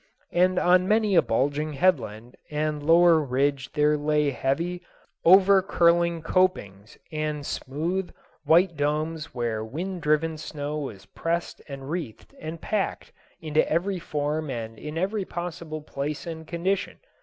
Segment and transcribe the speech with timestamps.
[0.31, 4.81] And on many a bulging headland and lower ridge there lay heavy,
[5.23, 8.11] over curling copings and smooth,
[8.43, 14.49] white domes where wind driven snow was pressed and wreathed and packed into every form
[14.49, 16.97] and in every possible place and condition.